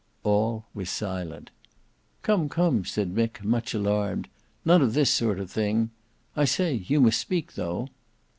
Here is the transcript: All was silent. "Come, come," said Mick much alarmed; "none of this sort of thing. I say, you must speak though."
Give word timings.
All 0.23 0.65
was 0.73 0.89
silent. 0.89 1.51
"Come, 2.23 2.49
come," 2.49 2.83
said 2.85 3.13
Mick 3.13 3.43
much 3.43 3.75
alarmed; 3.75 4.29
"none 4.65 4.81
of 4.81 4.95
this 4.95 5.11
sort 5.11 5.39
of 5.39 5.51
thing. 5.51 5.91
I 6.35 6.43
say, 6.43 6.73
you 6.87 6.99
must 7.01 7.21
speak 7.21 7.53
though." 7.53 7.87